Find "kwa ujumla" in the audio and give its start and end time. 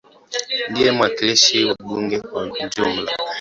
2.27-3.11